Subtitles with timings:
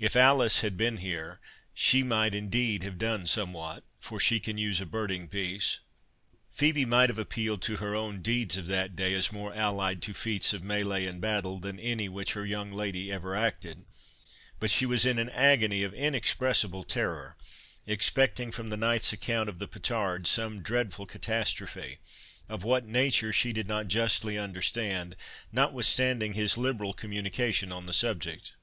[0.00, 1.38] If Alice had been here
[1.72, 5.78] she might indeed have done somewhat, for she can use a birding piece."
[6.52, 10.12] Phœbe might have appealed to her own deeds of that day, as more allied to
[10.14, 13.84] feats of mêlée and battle, than any which her young lady ever acted;
[14.58, 17.36] but she was in an agony of inexpressible terror,
[17.86, 21.98] expecting, from the knight's account of the petard, some dreadful catastrophe,
[22.48, 25.14] of what nature she did not justly understand,
[25.52, 28.54] notwithstanding his liberal communication on the subject.